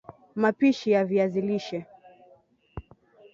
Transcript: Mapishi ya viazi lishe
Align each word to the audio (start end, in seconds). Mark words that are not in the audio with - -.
Mapishi 0.35 0.91
ya 0.91 1.05
viazi 1.05 1.41
lishe 1.41 1.85